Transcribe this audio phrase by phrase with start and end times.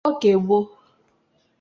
[0.09, 0.65] oge gboo.